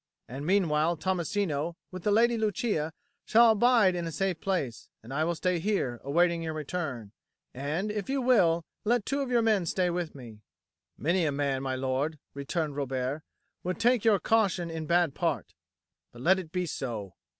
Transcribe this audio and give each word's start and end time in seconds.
And 0.27 0.47
meanwhile 0.47 0.97
Tommasino, 0.97 1.75
with 1.91 2.01
the 2.01 2.09
Lady 2.11 2.35
Lucia, 2.35 2.91
shall 3.23 3.51
abide 3.51 3.93
in 3.93 4.07
a 4.07 4.11
safe 4.11 4.41
place, 4.41 4.89
and 5.03 5.13
I 5.13 5.23
will 5.23 5.35
stay 5.35 5.59
here, 5.59 6.01
awaiting 6.03 6.41
your 6.41 6.53
return; 6.55 7.11
and, 7.53 7.91
if 7.91 8.09
you 8.09 8.19
will, 8.19 8.65
let 8.83 9.05
two 9.05 9.21
of 9.21 9.29
your 9.29 9.43
men 9.43 9.67
stay 9.67 9.91
with 9.91 10.15
me." 10.15 10.41
"Many 10.97 11.23
a 11.25 11.31
man, 11.31 11.61
my 11.61 11.75
lord," 11.75 12.17
returned 12.33 12.75
Robert, 12.77 13.21
"would 13.63 13.79
take 13.79 14.03
your 14.03 14.17
caution 14.17 14.71
in 14.71 14.87
bad 14.87 15.13
part. 15.13 15.53
But 16.11 16.23
let 16.23 16.39
it 16.39 16.51
be 16.51 16.65
so. 16.65 17.13